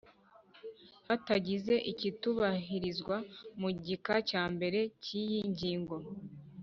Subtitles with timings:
[1.07, 3.15] Hatagize ikitubahirizwa
[3.59, 5.95] mu gika cya mbere cy iyi ngingo